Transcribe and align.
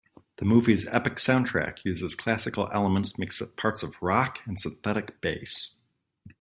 The 0.37 0.45
movie's 0.45 0.87
epic 0.87 1.17
soundtrack 1.17 1.85
uses 1.85 2.15
classical 2.15 2.67
elements 2.73 3.19
mixed 3.19 3.39
with 3.39 3.55
parts 3.55 3.83
of 3.83 4.01
rock 4.01 4.39
and 4.45 4.59
synthetic 4.59 5.21
bass. 5.21 5.77